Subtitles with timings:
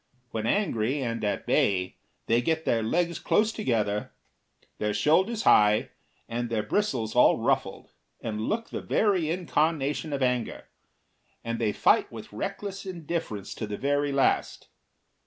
[0.31, 4.11] When angry and at bay, they get their legs close together,
[4.79, 5.89] their shoulders high,
[6.27, 10.65] and their bristles all ruffled and look the very incarnation of anger,
[11.43, 14.69] and they fight with reckless indifference to the very last.